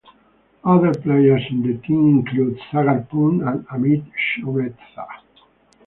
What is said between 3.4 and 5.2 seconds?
and Amit Shrestha.